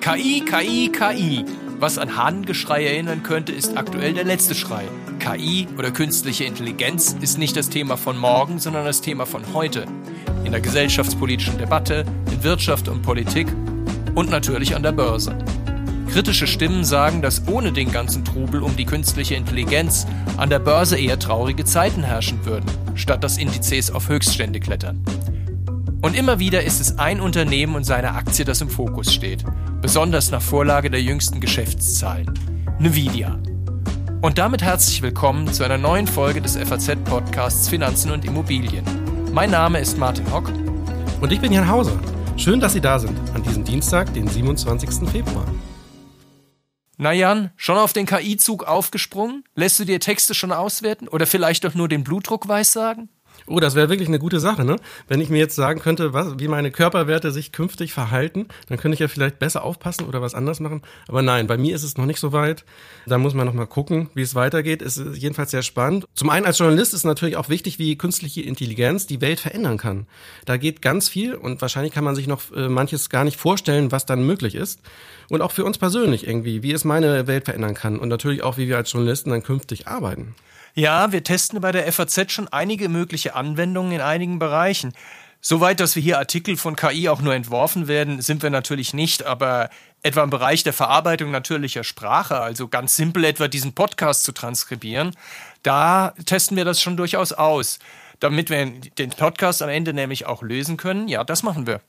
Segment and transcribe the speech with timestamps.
[0.00, 1.44] KI, KI, KI.
[1.78, 4.82] Was an Hahnengeschrei erinnern könnte, ist aktuell der letzte Schrei.
[5.20, 9.86] KI oder künstliche Intelligenz ist nicht das Thema von morgen, sondern das Thema von heute.
[10.44, 13.46] In der gesellschaftspolitischen Debatte, in Wirtschaft und Politik
[14.16, 15.38] und natürlich an der Börse.
[16.10, 20.98] Kritische Stimmen sagen, dass ohne den ganzen Trubel um die künstliche Intelligenz an der Börse
[20.98, 25.04] eher traurige Zeiten herrschen würden, statt dass Indizes auf Höchststände klettern.
[26.00, 29.44] Und immer wieder ist es ein Unternehmen und seine Aktie, das im Fokus steht.
[29.80, 32.32] Besonders nach Vorlage der jüngsten Geschäftszahlen.
[32.78, 33.36] Nvidia.
[34.22, 38.84] Und damit herzlich willkommen zu einer neuen Folge des FAZ-Podcasts Finanzen und Immobilien.
[39.32, 40.52] Mein Name ist Martin Hock.
[41.20, 41.98] Und ich bin Jan Hauser.
[42.36, 45.08] Schön, dass Sie da sind an diesem Dienstag, den 27.
[45.10, 45.46] Februar.
[46.96, 49.42] Na Jan, schon auf den KI-Zug aufgesprungen?
[49.56, 51.08] Lässt du dir Texte schon auswerten?
[51.08, 53.08] Oder vielleicht doch nur den Blutdruck weissagen?
[53.48, 54.76] Oh, das wäre wirklich eine gute Sache, ne?
[55.06, 58.94] Wenn ich mir jetzt sagen könnte, was, wie meine Körperwerte sich künftig verhalten, dann könnte
[58.94, 60.82] ich ja vielleicht besser aufpassen oder was anders machen.
[61.08, 62.64] Aber nein, bei mir ist es noch nicht so weit.
[63.06, 64.82] Da muss man noch mal gucken, wie es weitergeht.
[64.82, 66.06] Es ist jedenfalls sehr spannend.
[66.14, 70.06] Zum einen als Journalist ist natürlich auch wichtig, wie künstliche Intelligenz die Welt verändern kann.
[70.44, 73.92] Da geht ganz viel und wahrscheinlich kann man sich noch äh, manches gar nicht vorstellen,
[73.92, 74.80] was dann möglich ist.
[75.30, 78.58] Und auch für uns persönlich irgendwie, wie es meine Welt verändern kann und natürlich auch,
[78.58, 80.34] wie wir als Journalisten dann künftig arbeiten.
[80.78, 84.92] Ja, wir testen bei der FAZ schon einige mögliche Anwendungen in einigen Bereichen.
[85.40, 89.26] Soweit, dass wir hier Artikel von KI auch nur entworfen werden, sind wir natürlich nicht,
[89.26, 89.70] aber
[90.04, 95.16] etwa im Bereich der Verarbeitung natürlicher Sprache, also ganz simpel etwa diesen Podcast zu transkribieren,
[95.64, 97.80] da testen wir das schon durchaus aus.
[98.20, 98.64] Damit wir
[98.98, 101.80] den Podcast am Ende nämlich auch lösen können, ja, das machen wir.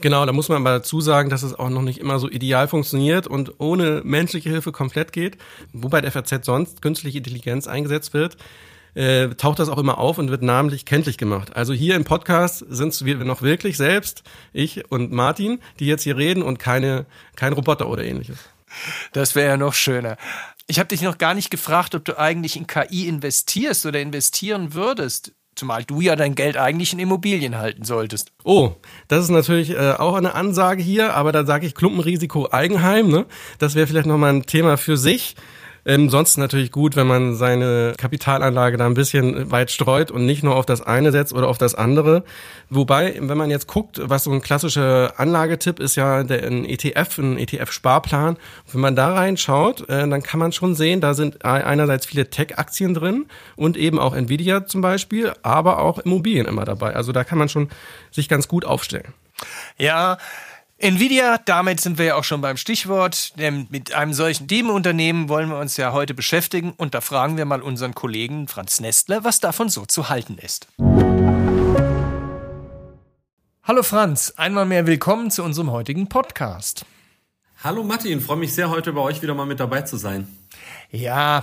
[0.00, 2.68] Genau, da muss man aber dazu sagen, dass es auch noch nicht immer so ideal
[2.68, 5.36] funktioniert und ohne menschliche Hilfe komplett geht.
[5.72, 8.36] Wobei der FAZ sonst künstliche Intelligenz eingesetzt wird,
[8.94, 11.54] äh, taucht das auch immer auf und wird namentlich kenntlich gemacht.
[11.54, 16.16] Also hier im Podcast sind wir noch wirklich selbst, ich und Martin, die jetzt hier
[16.16, 18.38] reden und keine, kein Roboter oder ähnliches.
[19.12, 20.16] Das wäre ja noch schöner.
[20.66, 24.74] Ich habe dich noch gar nicht gefragt, ob du eigentlich in KI investierst oder investieren
[24.74, 25.32] würdest.
[25.58, 28.30] Zumal du ja dein Geld eigentlich in Immobilien halten solltest.
[28.44, 28.76] Oh,
[29.08, 33.08] das ist natürlich äh, auch eine Ansage hier, aber da sage ich Klumpenrisiko Eigenheim.
[33.08, 33.26] Ne?
[33.58, 35.34] Das wäre vielleicht nochmal ein Thema für sich.
[35.88, 40.42] Ähm, sonst natürlich gut, wenn man seine Kapitalanlage da ein bisschen weit streut und nicht
[40.42, 42.24] nur auf das eine setzt oder auf das andere.
[42.68, 47.16] Wobei, wenn man jetzt guckt, was so ein klassischer Anlagetipp ist ja der, ein ETF,
[47.16, 48.36] ein ETF-Sparplan.
[48.70, 52.92] Wenn man da reinschaut, äh, dann kann man schon sehen, da sind einerseits viele Tech-Aktien
[52.92, 53.24] drin
[53.56, 56.96] und eben auch Nvidia zum Beispiel, aber auch Immobilien immer dabei.
[56.96, 57.70] Also da kann man schon
[58.10, 59.14] sich ganz gut aufstellen.
[59.78, 60.18] Ja,
[60.80, 65.48] Nvidia, damit sind wir ja auch schon beim Stichwort, denn mit einem solchen Themenunternehmen wollen
[65.48, 69.40] wir uns ja heute beschäftigen und da fragen wir mal unseren Kollegen Franz Nestler, was
[69.40, 70.68] davon so zu halten ist.
[73.64, 76.86] Hallo Franz, einmal mehr willkommen zu unserem heutigen Podcast.
[77.64, 80.28] Hallo Martin, freue mich sehr, heute bei euch wieder mal mit dabei zu sein.
[80.92, 81.42] Ja,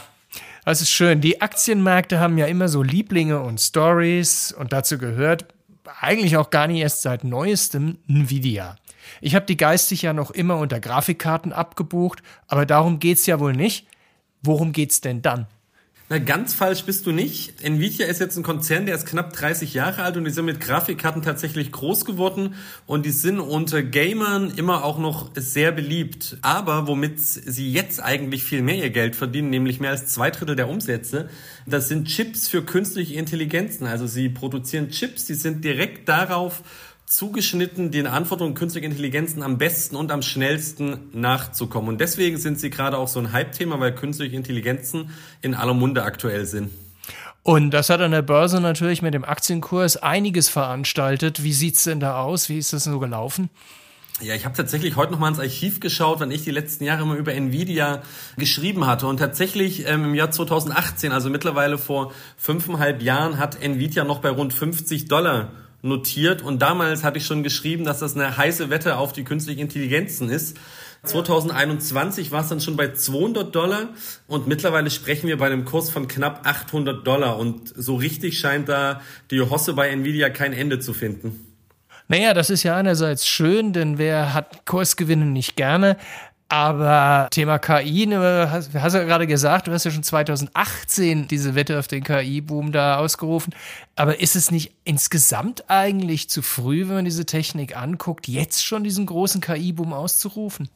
[0.63, 1.19] das ist schön.
[1.19, 5.53] Die Aktienmärkte haben ja immer so Lieblinge und Stories und dazu gehört
[5.99, 8.77] eigentlich auch gar nicht erst seit neuestem Nvidia.
[9.21, 13.53] Ich habe die geistig ja noch immer unter Grafikkarten abgebucht, aber darum geht's ja wohl
[13.53, 13.87] nicht.
[14.41, 15.47] Worum geht's denn dann?
[16.07, 17.63] Na, ganz falsch bist du nicht.
[17.63, 20.59] Nvidia ist jetzt ein Konzern, der ist knapp 30 Jahre alt und die sind mit
[20.59, 22.53] Grafikkarten tatsächlich groß geworden
[22.85, 26.37] und die sind unter Gamern immer auch noch sehr beliebt.
[26.43, 30.55] Aber womit sie jetzt eigentlich viel mehr ihr Geld verdienen, nämlich mehr als zwei Drittel
[30.55, 31.27] der Umsätze,
[31.65, 33.87] das sind Chips für künstliche Intelligenzen.
[33.87, 36.61] Also sie produzieren Chips, die sind direkt darauf
[37.05, 41.89] zugeschnitten, den Anforderungen künstlicher Intelligenzen am besten und am schnellsten nachzukommen.
[41.89, 45.11] Und deswegen sind sie gerade auch so ein Hype-Thema, weil künstliche Intelligenzen
[45.41, 46.71] in aller Munde aktuell sind.
[47.43, 51.43] Und das hat an der Börse natürlich mit dem Aktienkurs einiges veranstaltet.
[51.43, 52.49] Wie sieht's denn da aus?
[52.49, 53.51] Wie ist das so gelaufen?
[54.21, 57.03] Ja, ich habe tatsächlich heute noch mal ins Archiv geschaut, wenn ich die letzten Jahre
[57.03, 58.01] immer über Nvidia
[58.37, 59.05] geschrieben hatte.
[59.05, 64.29] Und tatsächlich ähm, im Jahr 2018, also mittlerweile vor fünfeinhalb Jahren, hat Nvidia noch bei
[64.29, 65.51] rund 50 Dollar
[65.85, 69.61] notiert und damals hatte ich schon geschrieben, dass das eine heiße Wette auf die künstlichen
[69.61, 70.57] Intelligenzen ist.
[71.03, 73.89] 2021 war es dann schon bei 200 Dollar
[74.27, 78.67] und mittlerweile sprechen wir bei einem Kurs von knapp 800 Dollar und so richtig scheint
[78.69, 81.53] da die Hosse bei Nvidia kein Ende zu finden.
[82.07, 85.97] Naja, das ist ja einerseits schön, denn wer hat Kursgewinne nicht gerne?
[86.47, 91.55] Aber Thema KI, ne, hast, hast ja gerade gesagt, du hast ja schon 2018 diese
[91.55, 93.53] Wette auf den KI-Boom da ausgerufen.
[93.95, 98.83] Aber ist es nicht insgesamt eigentlich zu früh, wenn man diese Technik anguckt, jetzt schon
[98.83, 100.69] diesen großen KI-Boom auszurufen?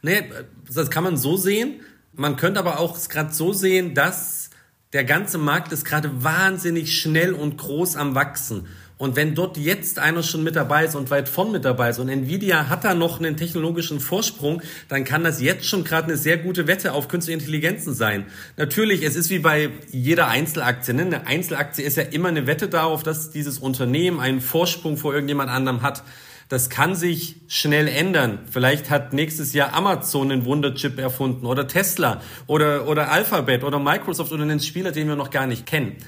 [0.00, 0.24] Nee,
[0.72, 1.80] das kann man so sehen.
[2.12, 4.50] Man könnte aber auch gerade so sehen, dass
[4.92, 8.68] der ganze Markt ist gerade wahnsinnig schnell und groß am Wachsen.
[8.98, 12.00] Und wenn dort jetzt einer schon mit dabei ist und weit von mit dabei ist
[12.00, 16.16] und Nvidia hat da noch einen technologischen Vorsprung, dann kann das jetzt schon gerade eine
[16.16, 18.26] sehr gute Wette auf künstliche Intelligenzen sein.
[18.56, 20.94] Natürlich, es ist wie bei jeder Einzelaktie.
[20.94, 21.02] Ne?
[21.02, 25.48] Eine Einzelaktie ist ja immer eine Wette darauf, dass dieses Unternehmen einen Vorsprung vor irgendjemand
[25.48, 26.02] anderem hat.
[26.48, 28.40] Das kann sich schnell ändern.
[28.50, 34.32] Vielleicht hat nächstes Jahr Amazon einen Wunderchip erfunden oder Tesla oder, oder Alphabet oder Microsoft
[34.32, 35.98] oder einen Spieler, den wir noch gar nicht kennen.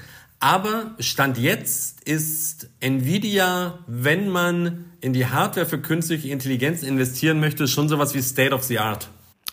[0.41, 7.67] Aber Stand jetzt ist Nvidia, wenn man in die Hardware für künstliche Intelligenz investieren möchte,
[7.67, 9.07] schon sowas wie State of the Art.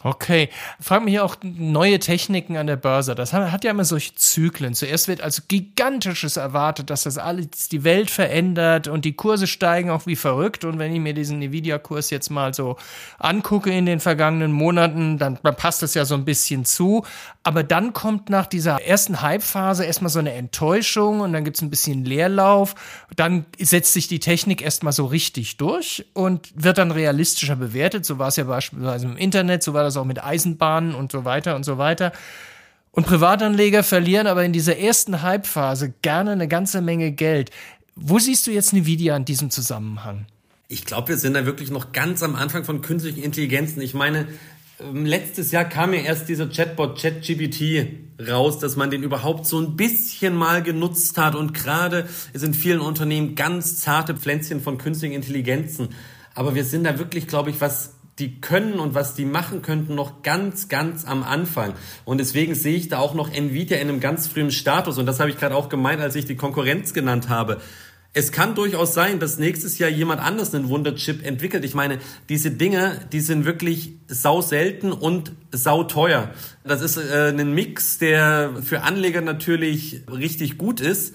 [0.04, 0.48] Okay.
[0.80, 3.16] Frag mich auch neue Techniken an der Börse.
[3.16, 4.74] Das hat ja immer solche Zyklen.
[4.74, 9.90] Zuerst wird also gigantisches erwartet, dass das alles die Welt verändert und die Kurse steigen
[9.90, 10.64] auch wie verrückt.
[10.64, 12.76] Und wenn ich mir diesen Nvidia-Kurs jetzt mal so
[13.18, 17.04] angucke in den vergangenen Monaten, dann, dann passt das ja so ein bisschen zu.
[17.42, 21.70] Aber dann kommt nach dieser ersten Hype-Phase erstmal so eine Enttäuschung und dann gibt's ein
[21.70, 22.76] bisschen Leerlauf.
[23.16, 28.04] Dann setzt sich die Technik erstmal so richtig durch und wird dann realistischer bewertet.
[28.04, 31.24] So war es ja beispielsweise im Internet, so war das auch mit Eisenbahnen und so
[31.24, 32.12] weiter und so weiter.
[32.90, 37.50] Und Privatanleger verlieren aber in dieser ersten Hype-Phase gerne eine ganze Menge Geld.
[37.94, 40.26] Wo siehst du jetzt Nvidia in diesem Zusammenhang?
[40.68, 43.80] Ich glaube, wir sind da wirklich noch ganz am Anfang von künstlichen Intelligenzen.
[43.82, 44.28] Ich meine,
[44.80, 47.86] ähm, letztes Jahr kam ja erst dieser Chatbot ChatGPT
[48.28, 52.80] raus, dass man den überhaupt so ein bisschen mal genutzt hat und gerade sind vielen
[52.80, 55.90] Unternehmen ganz zarte Pflänzchen von künstlichen Intelligenzen.
[56.34, 59.94] Aber wir sind da wirklich, glaube ich, was die können und was die machen könnten,
[59.94, 61.74] noch ganz, ganz am Anfang.
[62.04, 64.98] Und deswegen sehe ich da auch noch Nvidia in einem ganz frühen Status.
[64.98, 67.58] Und das habe ich gerade auch gemeint, als ich die Konkurrenz genannt habe.
[68.14, 71.64] Es kann durchaus sein, dass nächstes Jahr jemand anders einen Wunderchip entwickelt.
[71.64, 71.98] Ich meine,
[72.28, 76.30] diese Dinge, die sind wirklich sau selten und sau teuer.
[76.64, 81.14] Das ist äh, ein Mix, der für Anleger natürlich richtig gut ist,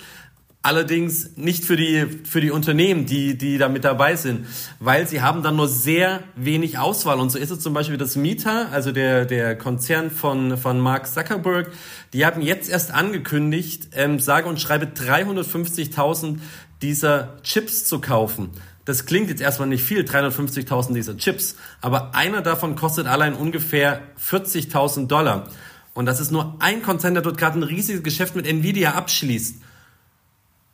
[0.64, 4.48] allerdings nicht für die, für die Unternehmen, die, die da mit dabei sind,
[4.80, 7.20] weil sie haben dann nur sehr wenig Auswahl.
[7.20, 11.08] Und so ist es zum Beispiel das Meta, also der, der Konzern von, von Mark
[11.08, 11.70] Zuckerberg,
[12.14, 16.38] die haben jetzt erst angekündigt, ähm, sage und schreibe 350.000
[16.82, 18.50] dieser Chips zu kaufen.
[18.86, 24.02] Das klingt jetzt erstmal nicht viel, 350.000 dieser Chips, aber einer davon kostet allein ungefähr
[24.30, 25.50] 40.000 Dollar.
[25.94, 29.58] Und das ist nur ein Konzern, der dort gerade ein riesiges Geschäft mit Nvidia abschließt.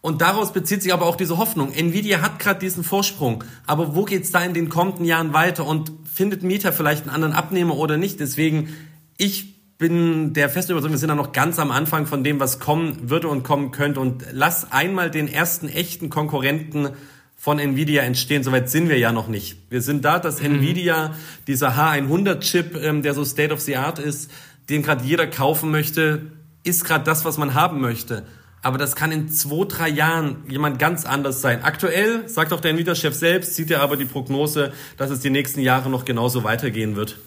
[0.01, 1.73] Und daraus bezieht sich aber auch diese Hoffnung.
[1.73, 5.91] Nvidia hat gerade diesen Vorsprung, aber wo geht's da in den kommenden Jahren weiter und
[6.11, 8.19] findet Mieter vielleicht einen anderen Abnehmer oder nicht?
[8.19, 8.69] Deswegen,
[9.17, 12.59] ich bin der festen Überzeugung, wir sind da noch ganz am Anfang von dem, was
[12.59, 13.99] kommen würde und kommen könnte.
[13.99, 16.89] Und lass einmal den ersten echten Konkurrenten
[17.35, 18.43] von Nvidia entstehen.
[18.43, 19.57] Soweit sind wir ja noch nicht.
[19.69, 20.55] Wir sind da, dass mhm.
[20.55, 21.15] Nvidia,
[21.47, 24.29] dieser H100-Chip, ähm, der so State of the Art ist,
[24.69, 26.23] den gerade jeder kaufen möchte,
[26.63, 28.25] ist gerade das, was man haben möchte.
[28.61, 31.63] Aber das kann in zwei, drei Jahren jemand ganz anders sein.
[31.63, 35.61] Aktuell, sagt auch der Nvidia-Chef selbst, sieht er aber die Prognose, dass es die nächsten
[35.61, 37.17] Jahre noch genauso weitergehen wird.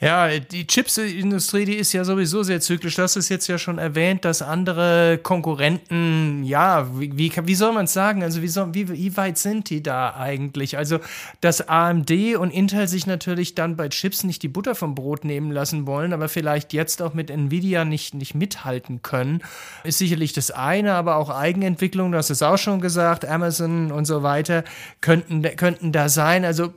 [0.00, 2.94] Ja, die Chipsindustrie, die ist ja sowieso sehr zyklisch.
[2.94, 7.94] Das ist jetzt ja schon erwähnt, dass andere Konkurrenten, ja, wie, wie soll man es
[7.94, 8.22] sagen?
[8.22, 10.78] Also wie, soll, wie, wie weit sind die da eigentlich?
[10.78, 11.00] Also,
[11.40, 15.50] dass AMD und Intel sich natürlich dann bei Chips nicht die Butter vom Brot nehmen
[15.50, 19.42] lassen wollen, aber vielleicht jetzt auch mit Nvidia nicht, nicht mithalten können,
[19.82, 24.22] ist sicherlich das eine, aber auch Eigenentwicklung, hast es auch schon gesagt, Amazon und so
[24.22, 24.62] weiter,
[25.00, 26.44] könnten, könnten da sein.
[26.44, 26.72] Also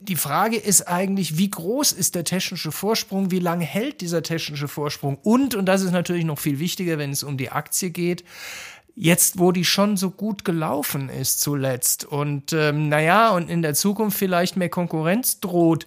[0.00, 4.68] die Frage ist eigentlich, wie groß ist der technische Vorsprung, wie lange hält dieser technische
[4.68, 8.24] Vorsprung und, und das ist natürlich noch viel wichtiger, wenn es um die Aktie geht,
[8.96, 13.74] jetzt, wo die schon so gut gelaufen ist zuletzt und ähm, naja, und in der
[13.74, 15.86] Zukunft vielleicht mehr Konkurrenz droht,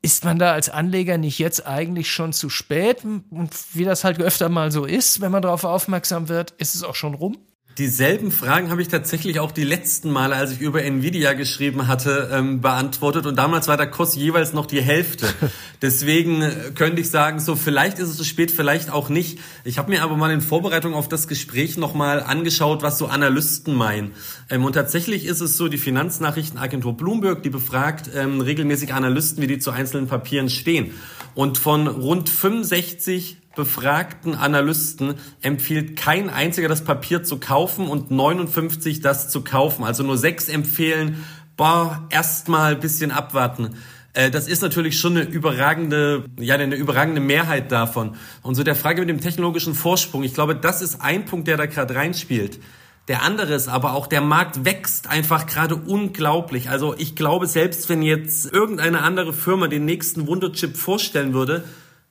[0.00, 3.04] ist man da als Anleger nicht jetzt eigentlich schon zu spät?
[3.04, 6.84] Und wie das halt öfter mal so ist, wenn man darauf aufmerksam wird, ist es
[6.84, 7.36] auch schon rum?
[7.78, 12.28] Dieselben Fragen habe ich tatsächlich auch die letzten Male, als ich über Nvidia geschrieben hatte,
[12.32, 13.24] ähm, beantwortet.
[13.24, 15.28] Und damals war der Kurs jeweils noch die Hälfte.
[15.80, 19.38] Deswegen äh, könnte ich sagen, so vielleicht ist es zu spät, vielleicht auch nicht.
[19.62, 23.76] Ich habe mir aber mal in Vorbereitung auf das Gespräch nochmal angeschaut, was so Analysten
[23.76, 24.10] meinen.
[24.50, 29.46] Ähm, und tatsächlich ist es so, die Finanznachrichtenagentur Bloomberg, die befragt ähm, regelmäßig Analysten, wie
[29.46, 30.94] die zu einzelnen Papieren stehen.
[31.36, 39.00] Und von rund 65 befragten Analysten empfiehlt kein einziger das Papier zu kaufen und 59
[39.00, 39.82] das zu kaufen.
[39.82, 41.24] Also nur sechs empfehlen,
[41.56, 43.74] boah, erstmal bisschen abwarten.
[44.12, 48.14] Äh, das ist natürlich schon eine überragende, ja, eine überragende Mehrheit davon.
[48.42, 51.56] Und so der Frage mit dem technologischen Vorsprung, ich glaube, das ist ein Punkt, der
[51.56, 52.60] da gerade reinspielt.
[53.08, 56.70] Der andere ist aber auch, der Markt wächst einfach gerade unglaublich.
[56.70, 61.64] Also ich glaube, selbst wenn jetzt irgendeine andere Firma den nächsten Wunderchip vorstellen würde,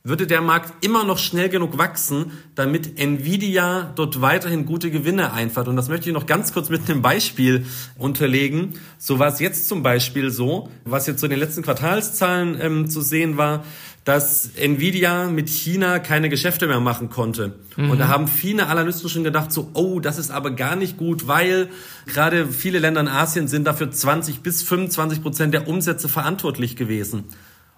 [0.08, 5.68] würde der Markt immer noch schnell genug wachsen, damit Nvidia dort weiterhin gute Gewinne einfahrt.
[5.68, 7.66] Und das möchte ich noch ganz kurz mit einem Beispiel
[7.98, 8.74] unterlegen.
[8.98, 12.90] So war es jetzt zum Beispiel so, was jetzt so in den letzten Quartalszahlen ähm,
[12.90, 13.64] zu sehen war,
[14.08, 17.56] dass Nvidia mit China keine Geschäfte mehr machen konnte.
[17.76, 17.92] Mhm.
[17.92, 21.28] Und da haben viele Analysten schon gedacht, so, oh, das ist aber gar nicht gut,
[21.28, 21.68] weil
[22.06, 27.26] gerade viele Länder in Asien sind dafür 20 bis 25 Prozent der Umsätze verantwortlich gewesen.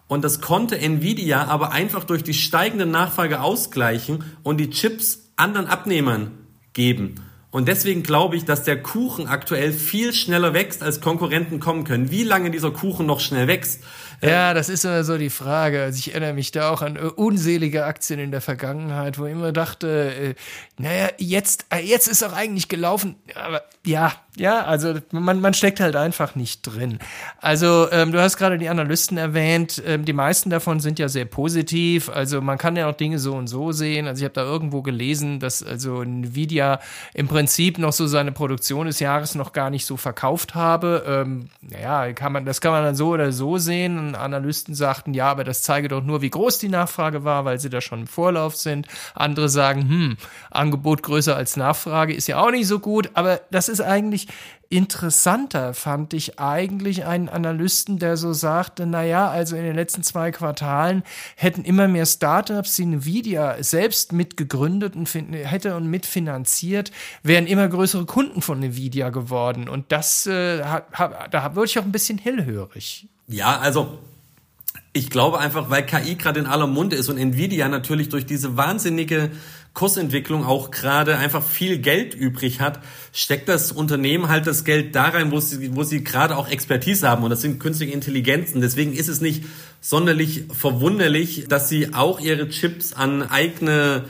[0.09, 5.67] Und das konnte Nvidia aber einfach durch die steigende Nachfrage ausgleichen und die Chips anderen
[5.67, 6.31] Abnehmern
[6.73, 7.15] geben.
[7.51, 12.09] Und deswegen glaube ich, dass der Kuchen aktuell viel schneller wächst, als Konkurrenten kommen können.
[12.09, 13.83] Wie lange dieser Kuchen noch schnell wächst,
[14.21, 15.83] ja, das ist immer so die Frage.
[15.83, 19.31] Also ich erinnere mich da auch an äh, unselige Aktien in der Vergangenheit, wo ich
[19.31, 20.35] immer dachte, äh,
[20.77, 23.15] naja, jetzt, äh, jetzt ist auch eigentlich gelaufen.
[23.35, 26.99] Aber ja, ja, also man, man steckt halt einfach nicht drin.
[27.39, 31.25] Also ähm, du hast gerade die Analysten erwähnt, ähm, die meisten davon sind ja sehr
[31.25, 32.09] positiv.
[32.09, 34.07] Also man kann ja auch Dinge so und so sehen.
[34.07, 36.79] Also ich habe da irgendwo gelesen, dass also Nvidia
[37.13, 41.03] im Prinzip noch so seine Produktion des Jahres noch gar nicht so verkauft habe.
[41.05, 44.08] Ähm, naja, kann man, das kann man dann so oder so sehen.
[44.15, 47.69] Analysten sagten, ja, aber das zeige doch nur, wie groß die Nachfrage war, weil sie
[47.69, 48.87] da schon im Vorlauf sind.
[49.15, 50.17] Andere sagen, hm,
[50.51, 54.27] Angebot größer als Nachfrage ist ja auch nicht so gut, aber das ist eigentlich
[54.69, 60.03] interessanter fand ich eigentlich einen Analysten, der so sagte, na ja, also in den letzten
[60.03, 61.03] zwei Quartalen
[61.35, 66.91] hätten immer mehr Startups, die Nvidia selbst mitgegründet und hätte und mitfinanziert,
[67.23, 69.67] wären immer größere Kunden von Nvidia geworden.
[69.67, 73.07] Und das, äh, da wurde ich auch ein bisschen hellhörig.
[73.29, 74.00] Ja, also
[74.91, 78.57] ich glaube einfach, weil KI gerade in aller Munde ist und Nvidia natürlich durch diese
[78.57, 79.29] wahnsinnige
[79.75, 82.79] Kursentwicklung auch gerade einfach viel Geld übrig hat,
[83.13, 87.07] steckt das Unternehmen halt das Geld da rein, wo sie, wo sie gerade auch Expertise
[87.07, 87.24] haben.
[87.24, 88.62] Und das sind künstliche Intelligenzen.
[88.62, 89.45] Deswegen ist es nicht
[89.79, 94.05] sonderlich verwunderlich, dass sie auch ihre Chips an eigene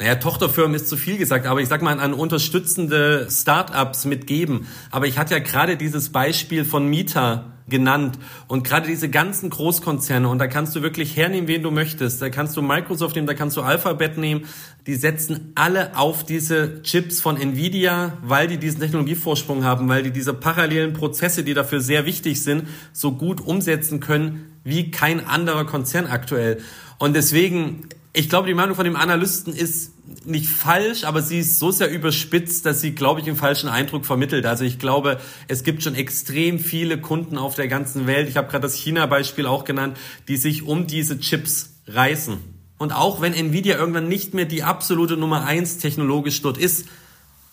[0.00, 4.66] naja, Tochterfirmen ist zu viel gesagt, aber ich sag mal an unterstützende Startups mitgeben.
[4.90, 8.18] Aber ich hatte ja gerade dieses Beispiel von Mieter genannt.
[8.46, 12.20] Und gerade diese ganzen Großkonzerne, und da kannst du wirklich hernehmen, wen du möchtest.
[12.20, 14.44] Da kannst du Microsoft nehmen, da kannst du Alphabet nehmen.
[14.86, 20.10] Die setzen alle auf diese Chips von Nvidia, weil die diesen Technologievorsprung haben, weil die
[20.10, 25.66] diese parallelen Prozesse, die dafür sehr wichtig sind, so gut umsetzen können wie kein anderer
[25.66, 26.60] Konzern aktuell.
[26.98, 29.93] Und deswegen, ich glaube, die Meinung von dem Analysten ist
[30.24, 34.06] nicht falsch, aber sie ist so sehr überspitzt, dass sie, glaube ich, einen falschen Eindruck
[34.06, 34.46] vermittelt.
[34.46, 35.18] Also ich glaube,
[35.48, 38.28] es gibt schon extrem viele Kunden auf der ganzen Welt.
[38.28, 39.96] Ich habe gerade das China-Beispiel auch genannt,
[40.28, 42.38] die sich um diese Chips reißen.
[42.78, 46.86] Und auch wenn Nvidia irgendwann nicht mehr die absolute Nummer eins technologisch dort ist,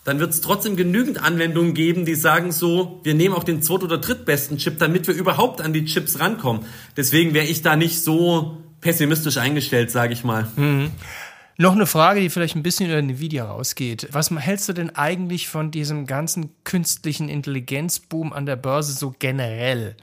[0.03, 3.83] dann wird es trotzdem genügend Anwendungen geben, die sagen so, wir nehmen auch den zweit-
[3.83, 6.65] oder drittbesten Chip, damit wir überhaupt an die Chips rankommen.
[6.97, 10.47] Deswegen wäre ich da nicht so pessimistisch eingestellt, sage ich mal.
[10.55, 10.91] Mhm.
[11.61, 14.07] Noch eine Frage, die vielleicht ein bisschen über Nvidia rausgeht.
[14.13, 19.95] Was hältst du denn eigentlich von diesem ganzen künstlichen Intelligenzboom an der Börse so generell?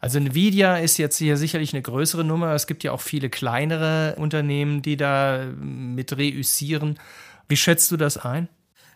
[0.00, 2.52] Also Nvidia ist jetzt hier sicherlich eine größere Nummer.
[2.52, 6.98] Es gibt ja auch viele kleinere Unternehmen, die da mit reüssieren.
[7.48, 8.50] Wie schätzt du das ein?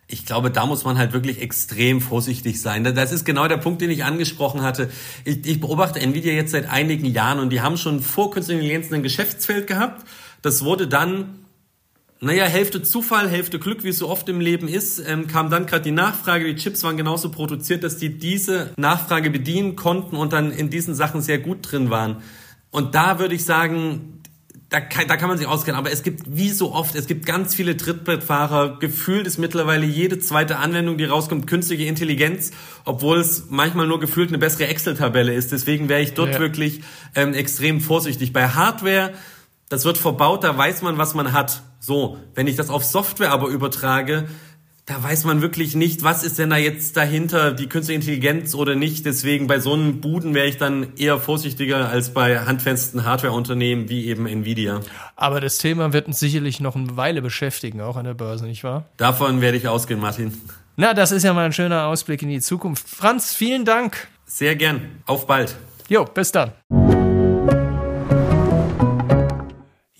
[0.05, 2.83] Ich glaube, da muss man halt wirklich extrem vorsichtig sein.
[2.83, 4.91] Das ist genau der Punkt, den ich angesprochen hatte.
[5.23, 8.93] Ich, ich beobachte Nvidia jetzt seit einigen Jahren und die haben schon vor künstlicher Intelligenz
[8.93, 10.07] ein Geschäftsfeld gehabt.
[10.43, 11.44] Das wurde dann
[12.21, 15.65] naja, Hälfte Zufall, Hälfte Glück, wie es so oft im Leben ist, ähm, kam dann
[15.65, 16.45] gerade die Nachfrage.
[16.45, 20.95] Die Chips waren genauso produziert, dass die diese Nachfrage bedienen konnten und dann in diesen
[20.95, 22.23] Sachen sehr gut drin waren.
[22.71, 24.15] Und da würde ich sagen,
[24.69, 25.77] da kann, da kann man sich auskennen.
[25.77, 28.79] Aber es gibt, wie so oft, es gibt ganz viele Trittbrettfahrer.
[28.79, 32.51] Gefühlt ist mittlerweile jede zweite Anwendung, die rauskommt, künstliche Intelligenz,
[32.83, 35.51] obwohl es manchmal nur gefühlt eine bessere Excel-Tabelle ist.
[35.51, 36.39] Deswegen wäre ich dort ja.
[36.39, 36.81] wirklich
[37.13, 38.33] ähm, extrem vorsichtig.
[38.33, 39.13] Bei Hardware,
[39.69, 41.61] das wird verbaut, da weiß man, was man hat.
[41.79, 44.27] So, wenn ich das auf Software aber übertrage,
[44.85, 48.75] da weiß man wirklich nicht, was ist denn da jetzt dahinter, die künstliche Intelligenz oder
[48.75, 49.05] nicht.
[49.05, 54.05] Deswegen bei so einem Buden wäre ich dann eher vorsichtiger als bei handfesten Hardwareunternehmen wie
[54.05, 54.81] eben Nvidia.
[55.15, 58.63] Aber das Thema wird uns sicherlich noch eine Weile beschäftigen, auch an der Börse, nicht
[58.63, 58.85] wahr?
[58.97, 60.39] Davon werde ich ausgehen, Martin.
[60.77, 62.87] Na, das ist ja mal ein schöner Ausblick in die Zukunft.
[62.87, 64.07] Franz, vielen Dank.
[64.27, 64.81] Sehr gern.
[65.07, 65.55] Auf bald.
[65.87, 66.51] Jo, bis dann.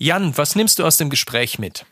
[0.06, 1.84] Jan, was nimmst du aus dem Gespräch mit?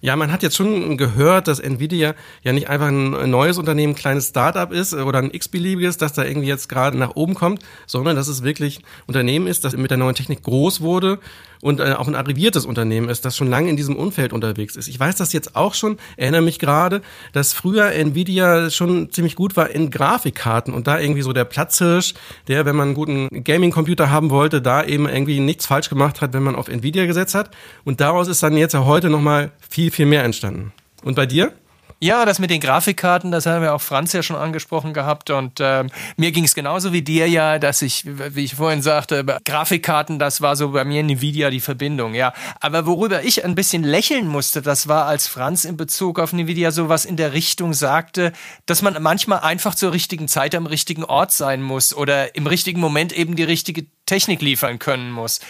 [0.00, 3.96] Ja, man hat jetzt schon gehört, dass Nvidia ja nicht einfach ein neues Unternehmen, ein
[3.96, 8.16] kleines Startup ist oder ein x-beliebiges, das da irgendwie jetzt gerade nach oben kommt, sondern
[8.16, 11.18] dass es wirklich ein Unternehmen ist, das mit der neuen Technik groß wurde
[11.60, 14.88] und äh, auch ein arriviertes Unternehmen ist, das schon lange in diesem Umfeld unterwegs ist.
[14.88, 19.56] Ich weiß das jetzt auch schon, erinnere mich gerade, dass früher Nvidia schon ziemlich gut
[19.56, 22.14] war in Grafikkarten und da irgendwie so der Platzhirsch,
[22.48, 26.32] der, wenn man einen guten Gaming-Computer haben wollte, da eben irgendwie nichts falsch gemacht hat,
[26.32, 27.50] wenn man auf Nvidia gesetzt hat.
[27.84, 30.72] Und daraus ist dann jetzt ja heute nochmal viel, viel mehr entstanden.
[31.02, 31.52] Und bei dir?
[31.98, 35.30] Ja, das mit den Grafikkarten, das haben wir auch Franz ja schon angesprochen gehabt.
[35.30, 39.24] Und ähm, mir ging es genauso wie dir ja, dass ich, wie ich vorhin sagte,
[39.46, 42.34] Grafikkarten, das war so bei mir Nvidia die Verbindung, ja.
[42.60, 46.70] Aber worüber ich ein bisschen lächeln musste, das war, als Franz in Bezug auf Nvidia
[46.70, 48.32] sowas in der Richtung sagte,
[48.66, 52.80] dass man manchmal einfach zur richtigen Zeit am richtigen Ort sein muss oder im richtigen
[52.80, 55.40] Moment eben die richtige Technik liefern können muss.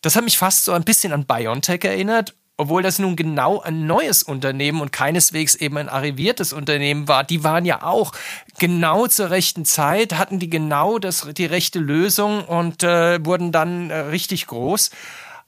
[0.00, 3.86] Das hat mich fast so ein bisschen an BioNTech erinnert obwohl das nun genau ein
[3.86, 8.12] neues Unternehmen und keineswegs eben ein arriviertes Unternehmen war, die waren ja auch
[8.58, 13.90] genau zur rechten Zeit, hatten die genau das, die rechte Lösung und äh, wurden dann
[13.90, 14.90] äh, richtig groß.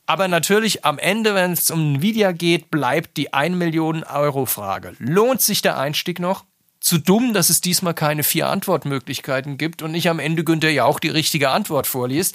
[0.06, 4.94] Aber natürlich am Ende, wenn es um Nvidia geht, bleibt die 1 Million Euro Frage.
[4.98, 6.44] Lohnt sich der Einstieg noch?
[6.78, 10.84] Zu dumm, dass es diesmal keine vier Antwortmöglichkeiten gibt und nicht am Ende Günther ja
[10.84, 12.34] auch die richtige Antwort vorliest.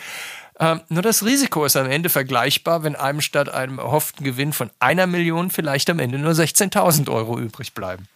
[0.60, 4.70] Ähm, nur das Risiko ist am Ende vergleichbar, wenn einem statt einem erhofften Gewinn von
[4.80, 8.08] einer Million vielleicht am Ende nur 16.000 Euro übrig bleiben.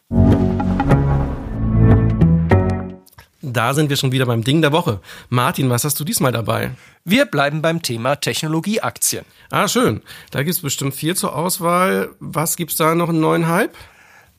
[3.42, 5.02] Da sind wir schon wieder beim Ding der Woche.
[5.30, 6.72] Martin, was hast du diesmal dabei?
[7.04, 9.26] Wir bleiben beim Thema Technologieaktien.
[9.50, 10.02] Ah, schön.
[10.32, 12.10] Da gibt es bestimmt viel zur Auswahl.
[12.20, 13.76] Was gibt es da noch einen neuen Hype?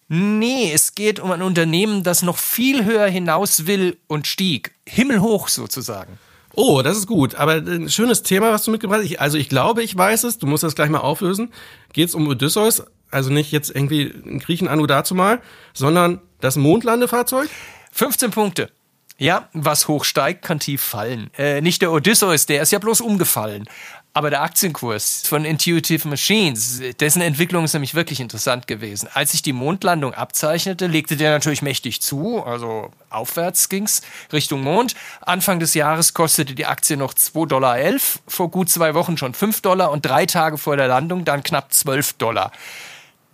[0.09, 4.73] Nee, es geht um ein Unternehmen, das noch viel höher hinaus will und stieg.
[4.87, 6.19] Himmelhoch sozusagen.
[6.63, 7.37] Oh, das ist gut.
[7.37, 9.19] Aber ein schönes Thema, was du mitgebracht hast.
[9.19, 10.37] also ich glaube, ich weiß es.
[10.37, 11.55] Du musst das gleich mal auflösen.
[11.95, 12.83] Geht es um Odysseus?
[13.11, 15.41] Also nicht jetzt irgendwie ein Griechen Anu dazu mal,
[15.73, 17.49] sondern das Mondlandefahrzeug?
[17.93, 18.71] 15 Punkte.
[19.17, 21.31] Ja, was hochsteigt, kann tief fallen.
[21.39, 23.67] Äh, nicht der Odysseus, der ist ja bloß umgefallen.
[24.13, 29.09] Aber der Aktienkurs von Intuitive Machines, dessen Entwicklung ist nämlich wirklich interessant gewesen.
[29.15, 34.03] Als sich die Mondlandung abzeichnete, legte der natürlich mächtig zu, also aufwärts ging's
[34.33, 34.97] Richtung Mond.
[35.21, 37.79] Anfang des Jahres kostete die Aktie noch 2,11 Dollar,
[38.27, 41.73] vor gut zwei Wochen schon 5 Dollar und drei Tage vor der Landung dann knapp
[41.73, 42.51] 12 Dollar.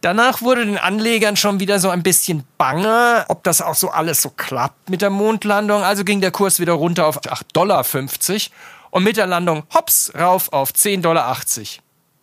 [0.02, 4.20] Danach wurde den Anlegern schon wieder so ein bisschen bange, ob das auch so alles
[4.20, 5.82] so klappt mit der Mondlandung.
[5.82, 7.82] Also ging der Kurs wieder runter auf 8,50 Dollar
[8.96, 11.36] und mit der Landung hops rauf auf 10,80 Dollar.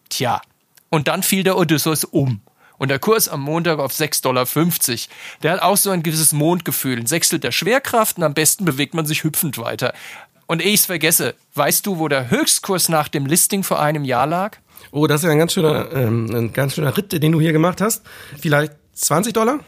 [0.10, 0.42] Tja,
[0.90, 2.42] und dann fiel der Odysseus um.
[2.80, 4.48] Und der Kurs am Montag auf 6,50 Dollar.
[5.44, 6.98] Der hat auch so ein gewisses Mondgefühl.
[6.98, 9.94] Ein Sechstel der Schwerkraft und am besten bewegt man sich hüpfend weiter.
[10.48, 14.04] Und ehe ich es vergesse, weißt du, wo der Höchstkurs nach dem Listing vor einem
[14.04, 14.58] Jahr lag?
[14.90, 17.54] Oh, das ist ja ein ganz schöner, ähm, ein ganz schöner Ritt, den du hier
[17.54, 18.02] gemacht hast.
[18.42, 19.60] Vielleicht 20 Dollar?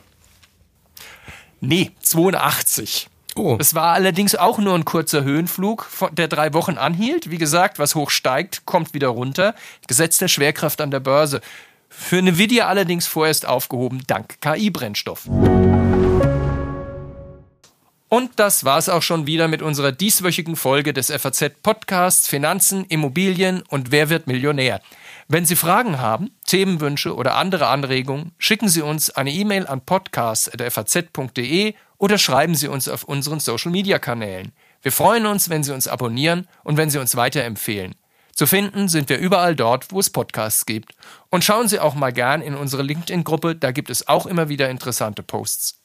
[1.61, 3.09] Nee, 82.
[3.37, 3.57] Oh.
[3.59, 7.29] Es war allerdings auch nur ein kurzer Höhenflug, der drei Wochen anhielt.
[7.29, 9.55] Wie gesagt, was hoch steigt, kommt wieder runter.
[9.87, 11.41] Gesetz der Schwerkraft an der Börse.
[11.89, 15.27] Für Nvidia allerdings vorerst aufgehoben, dank KI-Brennstoff.
[18.07, 23.63] Und das war's auch schon wieder mit unserer dieswöchigen Folge des FAZ Podcasts Finanzen, Immobilien
[23.67, 24.79] und Wer wird Millionär?
[25.27, 31.73] Wenn Sie Fragen haben, Themenwünsche oder andere Anregungen, schicken Sie uns eine E-Mail an podcast.faz.de
[31.97, 34.51] oder schreiben Sie uns auf unseren Social-Media-Kanälen.
[34.83, 37.95] Wir freuen uns, wenn Sie uns abonnieren und wenn Sie uns weiterempfehlen.
[38.33, 40.93] Zu finden sind wir überall dort, wo es Podcasts gibt.
[41.31, 44.69] Und schauen Sie auch mal gern in unsere LinkedIn-Gruppe, da gibt es auch immer wieder
[44.69, 45.84] interessante Posts.